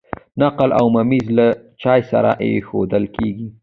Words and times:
نقل 0.41 0.69
او 0.79 0.85
ممیز 0.95 1.27
له 1.37 1.47
چای 1.81 2.01
سره 2.11 2.31
ایښودل 2.43 3.03
کیږي. 3.15 3.47